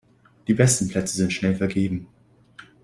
Die 0.47 0.55
besten 0.55 0.87
Plätze 0.89 1.15
sind 1.15 1.31
schnell 1.31 1.53
vergeben. 1.55 2.07